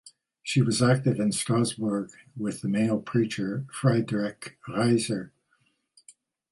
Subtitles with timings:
[0.41, 5.29] She was active in Strasbourg with the male preacher Friedrich Reiser.